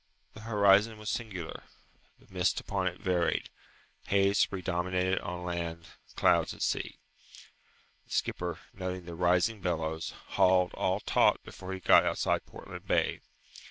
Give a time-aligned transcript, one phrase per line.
[0.33, 1.61] The horizon was singular.
[2.17, 3.51] The mist upon it varied.
[4.07, 6.97] Haze predominated on land, clouds at sea.
[8.05, 13.21] The skipper, noting the rising billows, hauled all taut before he got outside Portland Bay.